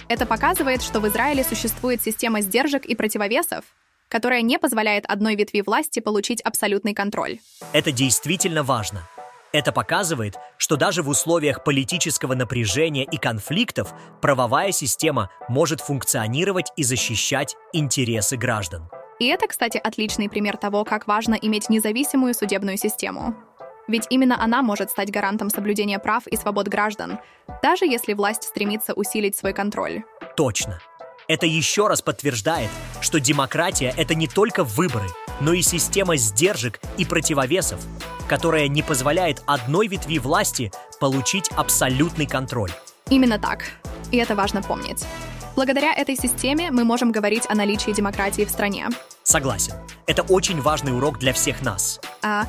Это 0.08 0.24
показывает, 0.24 0.82
что 0.82 1.00
в 1.00 1.08
Израиле 1.08 1.44
существует 1.44 2.02
система 2.02 2.40
сдержек 2.40 2.86
и 2.86 2.94
противовесов, 2.94 3.64
которая 4.08 4.40
не 4.40 4.58
позволяет 4.58 5.04
одной 5.06 5.34
ветви 5.34 5.62
власти 5.66 6.00
получить 6.00 6.40
абсолютный 6.40 6.94
контроль. 6.94 7.40
Это 7.72 7.92
действительно 7.92 8.62
важно. 8.62 9.02
Это 9.52 9.72
показывает, 9.72 10.36
что 10.58 10.76
даже 10.76 11.02
в 11.02 11.08
условиях 11.08 11.64
политического 11.64 12.34
напряжения 12.34 13.04
и 13.04 13.16
конфликтов 13.16 13.92
правовая 14.20 14.72
система 14.72 15.30
может 15.48 15.80
функционировать 15.80 16.72
и 16.76 16.82
защищать 16.82 17.56
интересы 17.72 18.36
граждан. 18.36 18.88
И 19.18 19.26
это, 19.26 19.46
кстати, 19.46 19.78
отличный 19.78 20.28
пример 20.28 20.56
того, 20.56 20.84
как 20.84 21.06
важно 21.06 21.34
иметь 21.34 21.70
независимую 21.70 22.34
судебную 22.34 22.76
систему. 22.76 23.34
Ведь 23.88 24.06
именно 24.10 24.42
она 24.42 24.62
может 24.62 24.90
стать 24.90 25.10
гарантом 25.10 25.48
соблюдения 25.48 25.98
прав 25.98 26.26
и 26.26 26.36
свобод 26.36 26.68
граждан, 26.68 27.18
даже 27.62 27.86
если 27.86 28.14
власть 28.14 28.42
стремится 28.42 28.92
усилить 28.94 29.36
свой 29.36 29.52
контроль. 29.52 30.02
Точно. 30.36 30.80
Это 31.28 31.46
еще 31.46 31.88
раз 31.88 32.02
подтверждает, 32.02 32.70
что 33.00 33.18
демократия— 33.18 33.92
это 33.96 34.14
не 34.14 34.28
только 34.28 34.64
выборы, 34.64 35.08
но 35.40 35.52
и 35.52 35.62
система 35.62 36.16
сдержек 36.16 36.80
и 36.98 37.04
противовесов, 37.04 37.80
которая 38.28 38.68
не 38.68 38.82
позволяет 38.82 39.42
одной 39.46 39.88
ветви 39.88 40.18
власти 40.18 40.72
получить 41.00 41.50
абсолютный 41.56 42.26
контроль. 42.26 42.70
Именно 43.08 43.38
так. 43.38 43.64
И 44.12 44.18
это 44.18 44.34
важно 44.34 44.62
помнить. 44.62 45.04
Благодаря 45.56 45.94
этой 45.94 46.16
системе 46.16 46.70
мы 46.70 46.84
можем 46.84 47.10
говорить 47.10 47.44
о 47.48 47.54
наличии 47.54 47.90
демократии 47.90 48.44
в 48.44 48.50
стране. 48.50 48.88
Согласен. 49.22 49.72
Это 50.06 50.22
очень 50.22 50.60
важный 50.60 50.94
урок 50.94 51.18
для 51.18 51.32
всех 51.32 51.62
нас. 51.62 51.98
А 52.22 52.44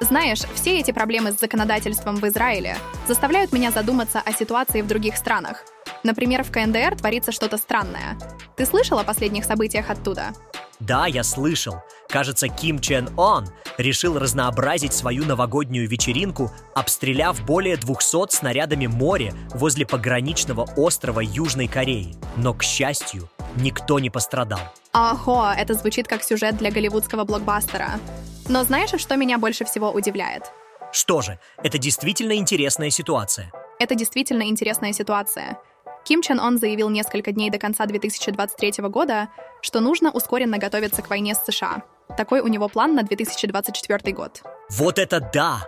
знаешь, 0.00 0.40
все 0.54 0.80
эти 0.80 0.90
проблемы 0.90 1.32
с 1.32 1.38
законодательством 1.38 2.16
в 2.16 2.24
Израиле 2.26 2.78
заставляют 3.06 3.52
меня 3.52 3.70
задуматься 3.70 4.22
о 4.24 4.32
ситуации 4.32 4.80
в 4.80 4.86
других 4.86 5.18
странах. 5.18 5.62
Например, 6.02 6.42
в 6.42 6.50
КНДР 6.50 6.96
творится 6.96 7.30
что-то 7.30 7.58
странное. 7.58 8.16
Ты 8.56 8.64
слышал 8.64 8.98
о 8.98 9.04
последних 9.04 9.44
событиях 9.44 9.90
оттуда? 9.90 10.32
Да, 10.80 11.06
я 11.06 11.22
слышал. 11.22 11.82
Кажется, 12.10 12.48
Ким 12.48 12.80
Чен 12.80 13.08
Он 13.16 13.46
решил 13.78 14.18
разнообразить 14.18 14.92
свою 14.92 15.24
новогоднюю 15.24 15.88
вечеринку, 15.88 16.50
обстреляв 16.74 17.44
более 17.46 17.76
200 17.76 18.34
снарядами 18.34 18.86
море 18.86 19.32
возле 19.50 19.86
пограничного 19.86 20.68
острова 20.76 21.20
Южной 21.20 21.68
Кореи. 21.68 22.16
Но, 22.36 22.52
к 22.52 22.64
счастью, 22.64 23.28
никто 23.56 24.00
не 24.00 24.10
пострадал. 24.10 24.60
Ого, 24.92 25.52
это 25.56 25.74
звучит 25.74 26.08
как 26.08 26.24
сюжет 26.24 26.56
для 26.56 26.72
голливудского 26.72 27.24
блокбастера. 27.24 28.00
Но 28.48 28.64
знаешь, 28.64 29.00
что 29.00 29.16
меня 29.16 29.38
больше 29.38 29.64
всего 29.64 29.90
удивляет? 29.92 30.50
Что 30.92 31.22
же, 31.22 31.38
это 31.62 31.78
действительно 31.78 32.32
интересная 32.32 32.90
ситуация. 32.90 33.52
Это 33.78 33.94
действительно 33.94 34.42
интересная 34.42 34.92
ситуация. 34.92 35.58
Ким 36.04 36.22
Чен 36.22 36.40
Он 36.40 36.58
заявил 36.58 36.90
несколько 36.90 37.30
дней 37.30 37.50
до 37.50 37.58
конца 37.58 37.86
2023 37.86 38.88
года, 38.88 39.28
что 39.62 39.80
нужно 39.80 40.10
ускоренно 40.10 40.58
готовиться 40.58 41.02
к 41.02 41.10
войне 41.10 41.34
с 41.34 41.44
США. 41.44 41.84
Такой 42.16 42.40
у 42.40 42.48
него 42.48 42.68
план 42.68 42.94
на 42.94 43.02
2024 43.02 44.12
год. 44.12 44.42
Вот 44.70 44.98
это 44.98 45.20
да! 45.32 45.66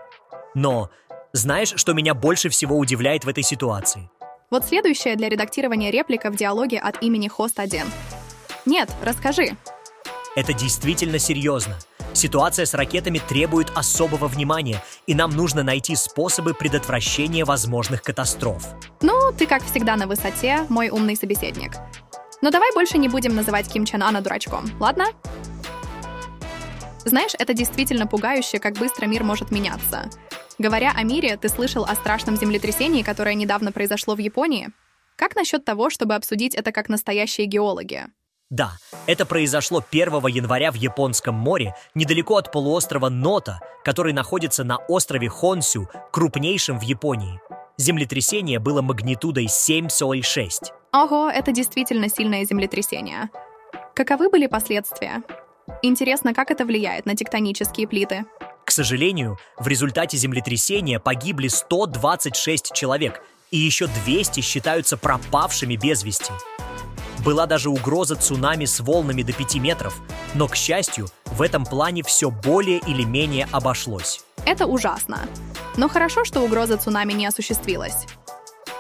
Но 0.55 0.91
знаешь, 1.33 1.73
что 1.77 1.93
меня 1.93 2.15
больше 2.15 2.49
всего 2.49 2.77
удивляет 2.77 3.25
в 3.25 3.29
этой 3.29 3.43
ситуации? 3.43 4.11
Вот 4.51 4.67
следующая 4.67 5.17
для 5.17 5.29
редактирования 5.29 5.91
реплика 5.91 6.31
в 6.31 6.37
диалоге 6.37 6.79
от 6.79 7.03
имени 7.03 7.29
Хост-1. 7.29 7.87
Нет, 8.67 8.91
расскажи. 9.03 9.57
Это 10.37 10.53
действительно 10.53 11.19
серьезно. 11.19 11.79
Ситуация 12.13 12.67
с 12.67 12.75
ракетами 12.75 13.19
требует 13.19 13.73
особого 13.75 14.29
внимания, 14.29 14.83
и 15.07 15.15
нам 15.15 15.31
нужно 15.31 15.63
найти 15.63 15.97
способы 15.97 16.53
предотвращения 16.53 17.45
возможных 17.45 18.03
катастроф. 18.03 18.67
Ну, 19.01 19.33
ты, 19.33 19.47
как 19.47 19.65
всегда, 19.65 19.97
на 19.97 20.07
высоте, 20.07 20.67
мой 20.69 20.91
умный 20.91 21.17
собеседник. 21.17 21.73
Но 22.43 22.51
давай 22.51 22.73
больше 22.75 22.99
не 22.99 23.09
будем 23.09 23.35
называть 23.35 23.73
Ким 23.73 23.87
Чен 23.87 24.03
Ана 24.03 24.21
дурачком, 24.21 24.71
ладно? 24.79 25.07
Знаешь, 27.05 27.33
это 27.39 27.53
действительно 27.53 28.07
пугающе, 28.07 28.59
как 28.59 28.75
быстро 28.75 29.07
мир 29.07 29.25
может 29.25 29.51
меняться. 29.51 30.09
Говоря 30.59 30.93
о 30.95 31.03
мире, 31.03 31.37
ты 31.37 31.49
слышал 31.49 31.85
о 31.85 31.95
страшном 31.95 32.37
землетрясении, 32.37 33.03
которое 33.03 33.35
недавно 33.35 33.73
произошло 33.73 34.15
в 34.15 34.19
Японии? 34.19 34.71
Как 35.17 35.35
насчет 35.35 35.65
того, 35.65 35.91
чтобы 35.91 36.15
обсудить 36.15 36.55
это 36.55 36.73
как 36.73 36.89
настоящие 36.89 37.47
геологи? 37.47 38.07
Да, 38.51 38.73
это 39.07 39.25
произошло 39.25 39.83
1 39.91 40.27
января 40.27 40.71
в 40.71 40.75
Японском 40.75 41.35
море, 41.35 41.75
недалеко 41.95 42.37
от 42.37 42.53
полуострова 42.53 43.09
Нота, 43.09 43.61
который 43.83 44.13
находится 44.13 44.63
на 44.63 44.77
острове 44.77 45.29
Хонсю, 45.29 45.89
крупнейшем 46.13 46.79
в 46.79 46.83
Японии. 46.83 47.41
Землетрясение 47.79 48.59
было 48.59 48.83
магнитудой 48.83 49.47
7,6. 49.47 50.71
Ого, 50.93 51.31
это 51.31 51.53
действительно 51.53 52.09
сильное 52.11 52.45
землетрясение. 52.45 53.31
Каковы 53.95 54.29
были 54.29 54.47
последствия? 54.47 55.23
Интересно, 55.85 56.33
как 56.33 56.53
это 56.53 56.65
влияет 56.65 57.07
на 57.07 57.17
тектонические 57.17 57.89
плиты? 57.89 58.25
К 58.65 58.71
сожалению, 58.71 59.39
в 59.59 59.67
результате 59.67 60.17
землетрясения 60.17 61.01
погибли 61.01 61.49
126 61.49 62.73
человек, 62.73 63.21
и 63.51 63.59
еще 63.59 63.89
200 64.05 64.41
считаются 64.41 64.97
пропавшими 64.97 65.75
без 65.75 66.05
вести. 66.05 66.33
Была 67.25 67.47
даже 67.47 67.69
угроза 67.69 68.15
цунами 68.15 68.65
с 68.65 68.79
волнами 68.79 69.23
до 69.23 69.33
5 69.33 69.57
метров, 69.57 70.01
но, 70.35 70.47
к 70.47 70.55
счастью, 70.55 71.09
в 71.27 71.43
этом 71.43 71.67
плане 71.67 72.05
все 72.05 72.31
более 72.31 72.79
или 72.79 73.03
менее 73.03 73.49
обошлось. 73.51 74.21
Это 74.47 74.67
ужасно. 74.67 75.21
Но 75.77 75.89
хорошо, 75.89 76.25
что 76.25 76.41
угроза 76.43 76.77
цунами 76.79 77.13
не 77.13 77.27
осуществилась. 77.27 78.07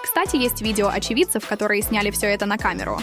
Кстати, 0.02 0.36
есть 0.36 0.62
видео 0.62 0.88
очевидцев, 0.88 1.46
которые 1.46 1.82
сняли 1.82 2.10
все 2.10 2.26
это 2.26 2.46
на 2.46 2.58
камеру. 2.58 3.00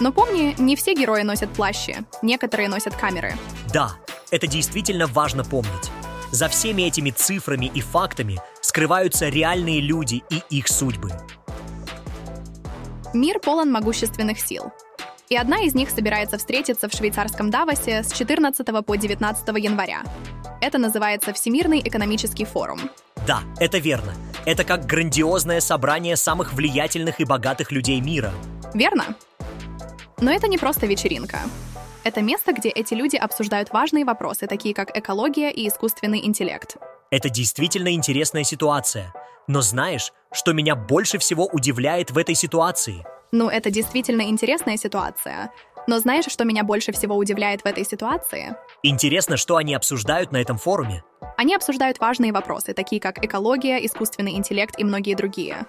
Но 0.00 0.12
помни, 0.12 0.54
не 0.58 0.76
все 0.76 0.94
герои 0.94 1.22
носят 1.22 1.50
плащи, 1.50 1.98
некоторые 2.22 2.68
носят 2.68 2.96
камеры. 2.96 3.34
Да, 3.72 3.92
это 4.30 4.46
действительно 4.46 5.06
важно 5.06 5.44
помнить. 5.44 5.90
За 6.32 6.48
всеми 6.48 6.82
этими 6.82 7.10
цифрами 7.10 7.70
и 7.72 7.80
фактами 7.80 8.40
скрываются 8.60 9.28
реальные 9.28 9.80
люди 9.80 10.24
и 10.30 10.42
их 10.50 10.66
судьбы. 10.66 11.12
Мир 13.12 13.38
полон 13.38 13.70
могущественных 13.70 14.40
сил. 14.40 14.72
И 15.28 15.36
одна 15.36 15.62
из 15.62 15.74
них 15.74 15.90
собирается 15.90 16.36
встретиться 16.36 16.88
в 16.88 16.92
швейцарском 16.92 17.50
Давосе 17.50 18.02
с 18.02 18.12
14 18.12 18.66
по 18.84 18.96
19 18.96 19.48
января. 19.58 20.02
Это 20.60 20.78
называется 20.78 21.32
Всемирный 21.32 21.80
экономический 21.84 22.44
форум. 22.44 22.90
Да, 23.26 23.40
это 23.58 23.78
верно. 23.78 24.12
Это 24.44 24.64
как 24.64 24.86
грандиозное 24.86 25.60
собрание 25.60 26.16
самых 26.16 26.52
влиятельных 26.52 27.20
и 27.20 27.24
богатых 27.24 27.70
людей 27.70 28.00
мира. 28.00 28.32
Верно. 28.74 29.16
Но 30.24 30.30
это 30.30 30.48
не 30.48 30.56
просто 30.56 30.86
вечеринка. 30.86 31.40
Это 32.02 32.22
место, 32.22 32.54
где 32.54 32.70
эти 32.70 32.94
люди 32.94 33.14
обсуждают 33.14 33.70
важные 33.74 34.06
вопросы, 34.06 34.46
такие 34.46 34.74
как 34.74 34.96
экология 34.96 35.50
и 35.50 35.68
искусственный 35.68 36.24
интеллект. 36.24 36.78
Это 37.10 37.28
действительно 37.28 37.92
интересная 37.92 38.42
ситуация. 38.42 39.12
Но 39.48 39.60
знаешь, 39.60 40.14
что 40.32 40.54
меня 40.54 40.76
больше 40.76 41.18
всего 41.18 41.46
удивляет 41.52 42.10
в 42.10 42.16
этой 42.16 42.34
ситуации? 42.34 43.04
Ну, 43.32 43.50
это 43.50 43.70
действительно 43.70 44.22
интересная 44.22 44.78
ситуация. 44.78 45.52
Но 45.86 45.98
знаешь, 45.98 46.32
что 46.32 46.44
меня 46.44 46.64
больше 46.64 46.92
всего 46.92 47.14
удивляет 47.16 47.60
в 47.60 47.66
этой 47.66 47.84
ситуации? 47.84 48.56
Интересно, 48.82 49.36
что 49.36 49.56
они 49.56 49.74
обсуждают 49.74 50.32
на 50.32 50.38
этом 50.38 50.56
форуме. 50.56 51.04
Они 51.36 51.54
обсуждают 51.54 52.00
важные 52.00 52.32
вопросы, 52.32 52.72
такие 52.72 52.98
как 52.98 53.22
экология, 53.22 53.84
искусственный 53.84 54.36
интеллект 54.36 54.78
и 54.78 54.84
многие 54.84 55.16
другие. 55.16 55.66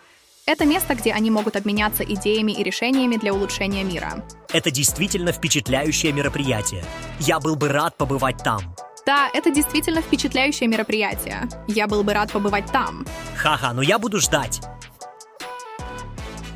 Это 0.47 0.63
место, 0.65 0.93
где 0.93 1.11
они 1.11 1.31
могут 1.31 1.55
обменяться 1.55 2.03
идеями 2.03 2.51
и 2.51 2.61
решениями 2.61 3.17
для 3.17 3.33
улучшения 3.33 3.83
мира. 3.83 4.23
Это 4.53 4.69
действительно 4.69 5.31
впечатляющее 5.31 6.11
мероприятие. 6.13 6.85
Я 7.19 7.39
был 7.39 7.55
бы 7.55 7.67
рад 7.67 7.97
побывать 7.97 8.43
там. 8.43 8.59
Да, 9.07 9.27
это 9.33 9.49
действительно 9.49 10.01
впечатляющее 10.01 10.69
мероприятие. 10.69 11.49
Я 11.67 11.87
был 11.87 12.03
бы 12.03 12.13
рад 12.13 12.31
побывать 12.31 12.71
там. 12.71 13.07
Ха-ха, 13.35 13.73
но 13.73 13.81
я 13.81 13.97
буду 13.97 14.19
ждать. 14.19 14.61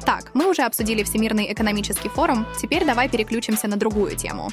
Так, 0.06 0.36
мы 0.36 0.48
уже 0.48 0.62
обсудили 0.62 1.02
Всемирный 1.02 1.52
экономический 1.52 2.10
форум, 2.10 2.46
теперь 2.62 2.86
давай 2.86 3.10
переключимся 3.10 3.68
на 3.68 3.76
другую 3.76 4.16
тему. 4.16 4.50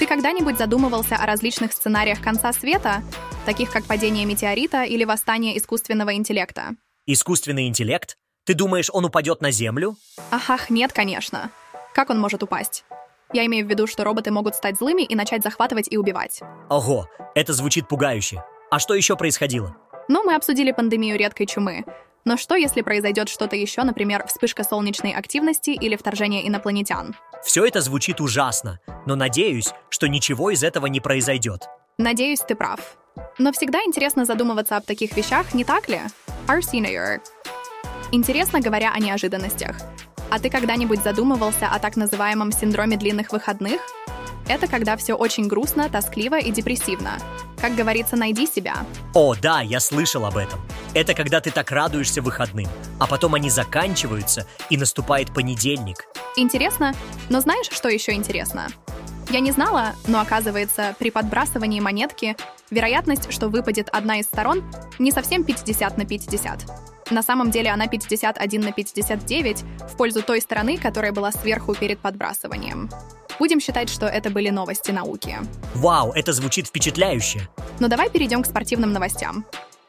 Ты 0.00 0.06
когда-нибудь 0.08 0.58
задумывался 0.58 1.14
о 1.14 1.26
различных 1.26 1.72
сценариях 1.72 2.20
конца 2.20 2.52
света, 2.52 3.04
таких 3.46 3.70
как 3.70 3.84
падение 3.84 4.24
метеорита 4.24 4.82
или 4.82 5.04
восстание 5.04 5.56
искусственного 5.56 6.14
интеллекта? 6.14 6.70
Искусственный 7.06 7.68
интеллект? 7.68 8.16
Ты 8.44 8.54
думаешь, 8.54 8.90
он 8.92 9.04
упадет 9.04 9.40
на 9.40 9.52
Землю? 9.52 9.96
Ах, 10.32 10.68
нет, 10.68 10.92
конечно. 10.92 11.50
Как 11.94 12.10
он 12.10 12.18
может 12.18 12.42
упасть? 12.42 12.84
Я 13.32 13.46
имею 13.46 13.64
в 13.64 13.70
виду, 13.70 13.86
что 13.86 14.02
роботы 14.02 14.32
могут 14.32 14.56
стать 14.56 14.76
злыми 14.76 15.02
и 15.02 15.14
начать 15.14 15.42
захватывать 15.42 15.86
и 15.90 15.96
убивать. 15.96 16.40
Ого, 16.68 17.08
это 17.36 17.52
звучит 17.52 17.86
пугающе. 17.88 18.44
А 18.70 18.80
что 18.80 18.94
еще 18.94 19.16
происходило? 19.16 19.76
Ну, 20.08 20.24
мы 20.24 20.34
обсудили 20.34 20.72
пандемию 20.72 21.16
редкой 21.16 21.46
чумы. 21.46 21.84
Но 22.24 22.36
что, 22.36 22.56
если 22.56 22.82
произойдет 22.82 23.28
что-то 23.28 23.54
еще, 23.54 23.84
например, 23.84 24.26
вспышка 24.26 24.64
солнечной 24.64 25.12
активности 25.12 25.70
или 25.70 25.96
вторжение 25.96 26.46
инопланетян? 26.46 27.14
Все 27.44 27.64
это 27.64 27.80
звучит 27.80 28.20
ужасно, 28.20 28.80
но 29.06 29.14
надеюсь, 29.14 29.72
что 29.88 30.08
ничего 30.08 30.50
из 30.50 30.64
этого 30.64 30.86
не 30.86 31.00
произойдет. 31.00 31.68
Надеюсь, 31.96 32.40
ты 32.40 32.56
прав. 32.56 32.96
Но 33.38 33.52
всегда 33.52 33.80
интересно 33.84 34.24
задумываться 34.24 34.76
об 34.76 34.84
таких 34.84 35.16
вещах, 35.16 35.54
не 35.54 35.64
так 35.64 35.88
ли? 35.88 36.00
Арсинайор. 36.48 37.20
Интересно, 38.14 38.60
говоря 38.60 38.92
о 38.92 38.98
неожиданностях. 38.98 39.76
А 40.30 40.38
ты 40.38 40.50
когда-нибудь 40.50 41.02
задумывался 41.02 41.68
о 41.68 41.78
так 41.78 41.96
называемом 41.96 42.52
синдроме 42.52 42.98
длинных 42.98 43.32
выходных? 43.32 43.80
Это 44.46 44.66
когда 44.66 44.98
все 44.98 45.14
очень 45.14 45.48
грустно, 45.48 45.88
тоскливо 45.88 46.38
и 46.38 46.50
депрессивно. 46.50 47.12
Как 47.58 47.74
говорится, 47.74 48.16
найди 48.16 48.46
себя. 48.46 48.84
О, 49.14 49.34
да, 49.34 49.62
я 49.62 49.80
слышал 49.80 50.26
об 50.26 50.36
этом. 50.36 50.60
Это 50.92 51.14
когда 51.14 51.40
ты 51.40 51.50
так 51.50 51.70
радуешься 51.70 52.20
выходным, 52.20 52.68
а 53.00 53.06
потом 53.06 53.34
они 53.34 53.48
заканчиваются, 53.48 54.46
и 54.68 54.76
наступает 54.76 55.32
понедельник. 55.32 56.04
Интересно, 56.36 56.94
но 57.30 57.40
знаешь, 57.40 57.70
что 57.70 57.88
еще 57.88 58.12
интересно? 58.12 58.68
Я 59.30 59.40
не 59.40 59.52
знала, 59.52 59.94
но 60.06 60.20
оказывается, 60.20 60.94
при 60.98 61.10
подбрасывании 61.10 61.80
монетки 61.80 62.36
вероятность, 62.70 63.32
что 63.32 63.48
выпадет 63.48 63.88
одна 63.90 64.18
из 64.18 64.26
сторон, 64.26 64.62
не 64.98 65.12
совсем 65.12 65.44
50 65.44 65.96
на 65.96 66.04
50. 66.04 66.91
На 67.12 67.22
самом 67.22 67.50
деле 67.50 67.70
она 67.70 67.88
51 67.88 68.60
на 68.62 68.72
59 68.72 69.64
в 69.90 69.96
пользу 69.98 70.22
той 70.22 70.40
стороны, 70.40 70.78
которая 70.78 71.12
была 71.12 71.30
сверху 71.30 71.74
перед 71.74 71.98
подбрасыванием. 71.98 72.88
Будем 73.38 73.60
считать, 73.60 73.90
что 73.90 74.06
это 74.06 74.30
были 74.30 74.48
новости 74.48 74.92
науки. 74.92 75.36
Вау, 75.74 76.12
это 76.12 76.32
звучит 76.32 76.68
впечатляюще. 76.68 77.40
Но 77.80 77.88
давай 77.88 78.08
перейдем 78.08 78.42
к 78.42 78.46
спортивным 78.46 78.92
новостям. 78.92 79.44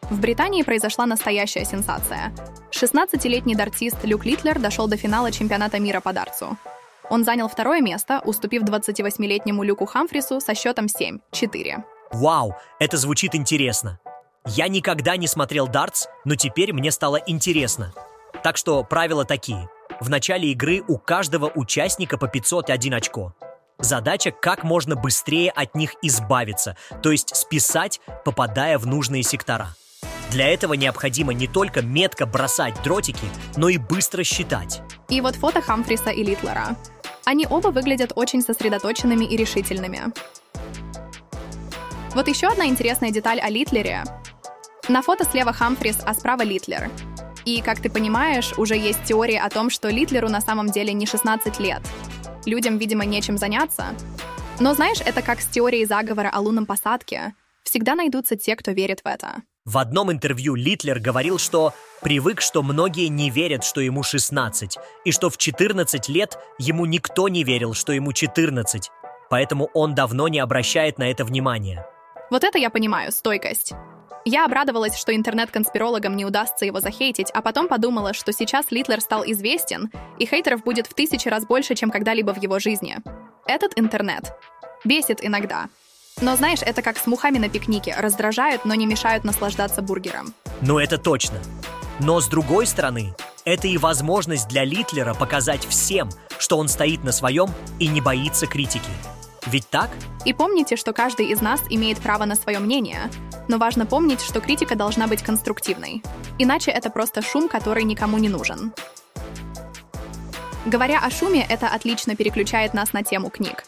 В 0.10 0.20
Британии 0.20 0.64
произошла 0.64 1.06
настоящая 1.06 1.64
сенсация. 1.64 2.34
16-летний 2.72 3.56
дартист 3.56 3.98
Люк 4.04 4.26
Литлер 4.26 4.60
дошел 4.60 4.90
до 4.90 4.98
финала 4.98 5.32
чемпионата 5.32 5.80
мира 5.80 6.02
по 6.02 6.12
дартсу. 6.12 6.58
Он 7.10 7.24
занял 7.24 7.48
второе 7.48 7.80
место, 7.80 8.22
уступив 8.26 8.64
28-летнему 8.64 9.64
Люку 9.64 9.86
Хамфрису 9.86 10.42
со 10.42 10.56
счетом 10.56 10.88
7-4. 10.88 11.84
Вау, 12.12 12.56
это 12.80 12.98
звучит 12.98 13.34
интересно. 13.34 14.00
Я 14.46 14.68
никогда 14.68 15.16
не 15.16 15.28
смотрел 15.28 15.68
дартс, 15.68 16.08
но 16.26 16.36
теперь 16.36 16.74
мне 16.74 16.92
стало 16.92 17.16
интересно. 17.28 17.94
Так 18.44 18.58
что 18.58 18.84
правила 18.84 19.24
такие. 19.24 19.70
В 20.02 20.10
начале 20.10 20.52
игры 20.52 20.84
у 20.88 20.98
каждого 20.98 21.50
участника 21.56 22.18
по 22.18 22.28
501 22.28 22.94
очко. 22.94 23.34
Задача 23.80 24.32
как 24.32 24.64
можно 24.64 24.96
быстрее 24.96 25.50
от 25.50 25.76
них 25.76 25.96
избавиться, 26.02 26.76
то 27.02 27.12
есть 27.12 27.36
списать, 27.36 28.02
попадая 28.26 28.78
в 28.78 28.86
нужные 28.86 29.24
сектора. 29.24 29.76
Для 30.30 30.50
этого 30.50 30.74
необходимо 30.74 31.34
не 31.34 31.48
только 31.48 31.82
метко 31.82 32.26
бросать 32.26 32.76
дротики, 32.84 33.28
но 33.56 33.70
и 33.70 33.78
быстро 33.78 34.24
считать. 34.24 34.82
И 35.10 35.22
вот 35.22 35.36
фото 35.36 35.62
Хамфриса 35.62 36.10
и 36.10 36.24
Литлера. 36.24 36.76
Они 37.24 37.48
оба 37.50 37.70
выглядят 37.70 38.12
очень 38.16 38.42
сосредоточенными 38.42 39.24
и 39.24 39.38
решительными. 39.38 40.02
Вот 42.14 42.28
еще 42.28 42.48
одна 42.48 42.68
интересная 42.68 43.12
деталь 43.12 43.40
о 43.40 43.50
Литлере. 43.50 44.04
На 44.90 45.02
фото 45.02 45.24
слева 45.24 45.54
Хамфрис, 45.54 46.00
а 46.06 46.14
справа 46.14 46.42
Литлер. 46.42 46.90
И, 47.46 47.62
как 47.62 47.80
ты 47.80 47.90
понимаешь, 47.90 48.54
уже 48.58 48.76
есть 48.76 49.04
теории 49.06 49.38
о 49.38 49.50
том, 49.50 49.70
что 49.70 49.90
Литлеру 49.90 50.30
на 50.30 50.42
самом 50.42 50.70
деле 50.70 50.92
не 50.92 51.06
16 51.06 51.60
лет. 51.60 51.82
Людям, 52.46 52.78
видимо, 52.78 53.06
нечем 53.06 53.38
заняться. 53.38 53.86
Но 54.60 54.74
знаешь, 54.74 55.00
это 55.00 55.22
как 55.22 55.40
с 55.40 55.48
теорией 55.48 55.86
заговора 55.86 56.30
о 56.34 56.42
лунном 56.42 56.66
посадке. 56.66 57.34
Всегда 57.64 57.96
найдутся 57.96 58.36
те, 58.36 58.58
кто 58.58 58.72
верит 58.72 59.00
в 59.02 59.08
это. 59.08 59.44
В 59.64 59.78
одном 59.78 60.12
интервью 60.12 60.56
Литлер 60.56 61.00
говорил, 61.00 61.40
что 61.40 61.74
привык, 62.02 62.42
что 62.42 62.62
многие 62.62 63.08
не 63.08 63.30
верят, 63.30 63.64
что 63.64 63.80
ему 63.80 64.04
16, 64.04 64.78
и 65.06 65.12
что 65.14 65.30
в 65.30 65.38
14 65.38 66.10
лет 66.10 66.38
ему 66.60 66.86
никто 66.86 67.30
не 67.30 67.46
верил, 67.46 67.74
что 67.74 67.94
ему 67.94 68.12
14, 68.12 68.92
поэтому 69.30 69.70
он 69.74 69.96
давно 69.96 70.28
не 70.28 70.40
обращает 70.40 70.98
на 70.98 71.10
это 71.10 71.24
внимания. 71.24 71.88
Вот 72.30 72.44
это 72.44 72.58
я 72.58 72.70
понимаю, 72.70 73.14
стойкость. 73.14 73.74
Я 74.26 74.46
обрадовалась, 74.46 74.98
что 74.98 75.14
интернет-конспирологам 75.14 76.16
не 76.16 76.26
удастся 76.26 76.66
его 76.66 76.80
захейтить, 76.80 77.30
а 77.34 77.42
потом 77.42 77.68
подумала, 77.68 78.14
что 78.14 78.32
сейчас 78.32 78.72
Литлер 78.72 79.02
стал 79.02 79.24
известен, 79.26 79.92
и 80.18 80.26
хейтеров 80.26 80.64
будет 80.64 80.88
в 80.88 80.94
тысячи 80.94 81.28
раз 81.28 81.46
больше, 81.46 81.76
чем 81.76 81.92
когда-либо 81.92 82.34
в 82.34 82.42
его 82.42 82.60
жизни. 82.60 82.98
Этот 83.46 83.78
интернет 83.78 84.34
бесит 84.86 85.20
иногда. 85.24 85.68
Но 86.22 86.36
знаешь, 86.38 86.62
это 86.62 86.82
как 86.82 86.98
с 86.98 87.06
мухами 87.06 87.38
на 87.38 87.50
пикнике, 87.50 87.96
раздражают, 87.98 88.64
но 88.64 88.76
не 88.76 88.86
мешают 88.86 89.26
наслаждаться 89.26 89.82
бургером. 89.82 90.34
Ну 90.62 90.80
это 90.80 90.98
точно. 90.98 91.40
Но 92.00 92.22
с 92.22 92.28
другой 92.28 92.66
стороны, 92.66 93.14
это 93.44 93.68
и 93.68 93.78
возможность 93.78 94.48
для 94.48 94.64
Литлера 94.64 95.14
показать 95.14 95.66
всем, 95.66 96.10
что 96.38 96.58
он 96.58 96.70
стоит 96.70 97.04
на 97.04 97.12
своем 97.12 97.50
и 97.80 97.88
не 97.88 98.00
боится 98.00 98.48
критики. 98.48 98.90
Ведь 99.46 99.70
так? 99.70 99.90
И 100.26 100.34
помните, 100.34 100.76
что 100.76 100.94
каждый 100.94 101.28
из 101.28 101.42
нас 101.42 101.62
имеет 101.70 102.00
право 102.00 102.26
на 102.26 102.36
свое 102.36 102.60
мнение. 102.60 103.10
Но 103.48 103.58
важно 103.58 103.86
помнить, 103.86 104.22
что 104.22 104.40
критика 104.40 104.76
должна 104.76 105.08
быть 105.08 105.22
конструктивной. 105.22 106.02
Иначе 106.40 106.72
это 106.72 106.90
просто 106.90 107.22
шум, 107.22 107.50
который 107.50 107.84
никому 107.84 108.18
не 108.18 108.30
нужен. 108.30 108.74
Говоря 110.66 111.00
о 111.00 111.10
шуме, 111.10 111.46
это 111.48 111.68
отлично 111.68 112.16
переключает 112.16 112.74
нас 112.74 112.94
на 112.94 113.04
тему 113.04 113.30
книг. 113.30 113.66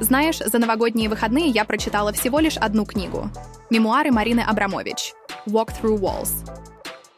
Знаешь, 0.00 0.38
за 0.38 0.58
новогодние 0.58 1.08
выходные 1.08 1.48
я 1.48 1.64
прочитала 1.64 2.12
всего 2.12 2.40
лишь 2.40 2.56
одну 2.56 2.86
книгу. 2.86 3.30
Мемуары 3.70 4.10
Марины 4.10 4.40
Абрамович 4.40 5.12
«Walk 5.46 5.70
Through 5.80 5.98
Walls». 5.98 6.50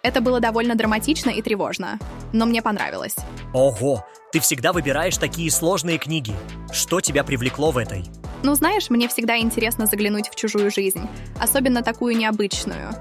Это 0.03 0.21
было 0.21 0.41
довольно 0.41 0.75
драматично 0.75 1.31
и 1.31 1.43
тревожно, 1.43 1.99
но 2.33 2.47
мне 2.47 2.63
понравилось. 2.63 3.17
Ого, 3.53 4.05
ты 4.37 4.41
всегда 4.41 4.75
выбираешь 4.75 5.17
такие 5.17 5.51
сложные 5.51 5.97
книги. 5.97 6.35
Что 6.71 7.01
тебя 7.01 7.25
привлекло 7.25 7.71
в 7.71 7.79
этой? 7.79 8.05
Ну, 8.43 8.55
знаешь, 8.55 8.91
мне 8.91 9.09
всегда 9.09 9.39
интересно 9.39 9.87
заглянуть 9.87 10.29
в 10.29 10.35
чужую 10.35 10.71
жизнь, 10.71 11.09
особенно 11.41 11.83
такую 11.83 12.19
необычную. 12.19 12.93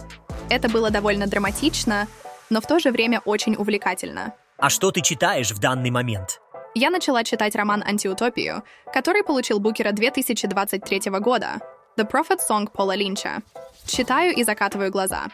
Это 0.49 0.69
было 0.69 0.91
довольно 0.91 1.27
драматично, 1.27 2.07
но 2.49 2.61
в 2.61 2.67
то 2.67 2.79
же 2.79 2.89
время 2.89 3.19
очень 3.25 3.55
увлекательно. 3.55 4.33
А 4.57 4.69
что 4.69 4.91
ты 4.91 5.01
читаешь 5.01 5.51
в 5.51 5.59
данный 5.59 5.89
момент? 5.89 6.39
Я 6.73 6.89
начала 6.89 7.25
читать 7.25 7.53
роман 7.53 7.83
«Антиутопию», 7.85 8.63
который 8.93 9.25
получил 9.25 9.59
Букера 9.59 9.91
2023 9.91 11.11
года. 11.19 11.59
«The 11.97 12.09
Prophet 12.09 12.39
Song» 12.49 12.69
Пола 12.71 12.95
Линча. 12.95 13.41
Читаю 13.85 14.33
и 14.33 14.45
закатываю 14.45 14.89
глаза. 14.89 15.25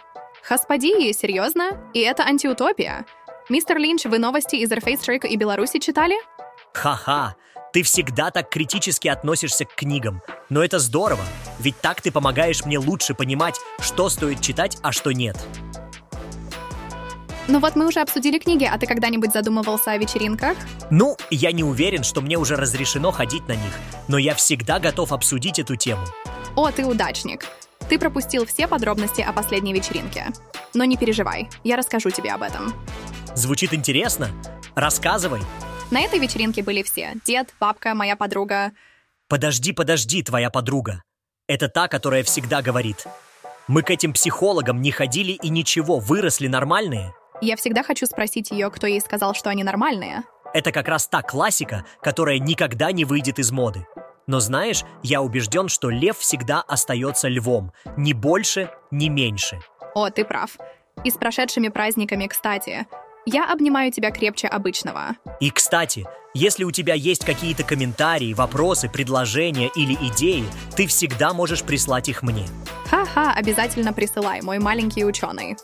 Господи, 0.50 1.12
серьезно? 1.12 1.78
И 1.94 2.00
это 2.00 2.24
антиутопия? 2.24 3.06
Мистер 3.50 3.78
Линч, 3.78 4.06
вы 4.06 4.20
новости 4.20 4.56
из 4.56 4.72
Airface 4.72 5.28
и 5.28 5.36
Беларуси 5.36 5.80
читали? 5.80 6.16
Ха-ха, 6.74 7.36
ты 7.74 7.84
всегда 7.84 8.32
так 8.32 8.50
критически 8.50 9.08
относишься 9.08 9.66
к 9.66 9.76
книгам. 9.76 10.22
Но 10.50 10.64
это 10.64 10.80
здорово, 10.80 11.24
ведь 11.60 11.80
так 11.82 12.02
ты 12.02 12.12
помогаешь 12.12 12.66
мне 12.66 12.78
лучше 12.78 13.14
понимать, 13.14 13.60
что 13.80 14.10
стоит 14.10 14.42
читать, 14.42 14.78
а 14.84 14.92
что 14.92 15.12
нет. 15.12 15.38
Ну 17.48 17.60
вот 17.60 17.76
мы 17.76 17.88
уже 17.88 18.00
обсудили 18.00 18.38
книги, 18.38 18.64
а 18.64 18.78
ты 18.78 18.86
когда-нибудь 18.86 19.34
задумывался 19.34 19.92
о 19.92 19.98
вечеринках? 19.98 20.56
Ну, 20.90 21.18
я 21.30 21.52
не 21.52 21.64
уверен, 21.64 22.04
что 22.04 22.22
мне 22.22 22.38
уже 22.38 22.56
разрешено 22.56 23.12
ходить 23.12 23.48
на 23.48 23.54
них, 23.54 23.74
но 24.08 24.18
я 24.18 24.36
всегда 24.36 24.80
готов 24.80 25.12
обсудить 25.12 25.60
эту 25.60 25.76
тему. 25.76 26.06
О, 26.56 26.72
ты 26.72 26.86
удачник. 26.86 27.46
Ты 27.92 28.00
пропустил 28.00 28.46
все 28.46 28.70
подробности 28.70 29.20
о 29.20 29.34
последней 29.34 29.74
вечеринке. 29.74 30.28
Но 30.74 30.86
не 30.86 30.96
переживай, 30.96 31.50
я 31.66 31.76
расскажу 31.76 32.10
тебе 32.10 32.32
об 32.32 32.42
этом. 32.42 32.74
Звучит 33.36 33.74
интересно? 33.74 34.30
Рассказывай. 34.76 35.42
На 35.92 36.00
этой 36.00 36.18
вечеринке 36.18 36.64
были 36.64 36.84
все. 36.84 37.16
Дед, 37.26 37.54
бабка, 37.60 37.94
моя 37.94 38.16
подруга. 38.16 38.72
Подожди, 39.28 39.74
подожди, 39.74 40.24
твоя 40.24 40.50
подруга. 40.50 41.04
Это 41.50 41.68
та, 41.68 41.90
которая 41.90 42.24
всегда 42.24 42.62
говорит. 42.62 43.06
Мы 43.68 43.84
к 43.84 43.90
этим 43.90 44.14
психологам 44.14 44.82
не 44.82 44.92
ходили 44.92 45.34
и 45.34 45.50
ничего, 45.50 46.00
выросли 46.00 46.48
нормальные. 46.48 47.14
Я 47.42 47.58
всегда 47.58 47.84
хочу 47.84 48.06
спросить 48.06 48.52
ее, 48.52 48.72
кто 48.72 48.88
ей 48.88 49.02
сказал, 49.02 49.34
что 49.34 49.50
они 49.50 49.66
нормальные. 49.66 50.24
Это 50.54 50.72
как 50.72 50.88
раз 50.88 51.10
та 51.10 51.22
классика, 51.24 51.84
которая 52.02 52.40
никогда 52.40 52.94
не 52.94 53.04
выйдет 53.04 53.38
из 53.38 53.52
моды. 53.52 53.86
Но 54.32 54.40
знаешь, 54.40 54.86
я 55.04 55.22
убежден, 55.22 55.68
что 55.68 55.90
лев 55.90 56.18
всегда 56.18 56.62
остается 56.62 57.28
львом. 57.28 57.74
Ни 57.98 58.14
больше, 58.14 58.72
ни 58.90 59.10
меньше. 59.10 59.60
О, 59.94 60.10
ты 60.10 60.24
прав. 60.24 60.52
И 61.04 61.12
с 61.12 61.16
прошедшими 61.16 61.68
праздниками, 61.68 62.28
кстати. 62.28 62.88
Я 63.26 63.52
обнимаю 63.52 63.92
тебя 63.92 64.10
крепче 64.10 64.48
обычного. 64.48 65.18
И, 65.42 65.52
кстати, 65.52 66.08
если 66.34 66.64
у 66.64 66.72
тебя 66.72 66.94
есть 66.94 67.26
какие-то 67.26 67.64
комментарии, 67.64 68.34
вопросы, 68.34 68.88
предложения 68.88 69.70
или 69.76 69.96
идеи, 69.96 70.46
ты 70.78 70.88
всегда 70.88 71.34
можешь 71.34 71.64
прислать 71.64 72.08
их 72.08 72.24
мне. 72.24 72.46
Ха-ха, 72.90 73.34
обязательно 73.34 73.92
присылай, 73.92 74.42
мой 74.42 74.60
маленький 74.60 75.04
ученый. 75.04 75.58